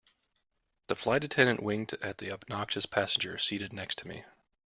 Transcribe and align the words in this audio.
The 0.87 0.95
flight 0.95 1.23
attendant 1.23 1.61
winked 1.61 1.93
at 1.93 2.17
the 2.17 2.31
obnoxious 2.31 2.87
passenger 2.87 3.37
seated 3.37 3.71
next 3.71 3.99
to 3.99 4.07
me. 4.07 4.25